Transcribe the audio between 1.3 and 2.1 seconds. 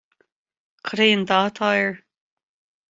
atá air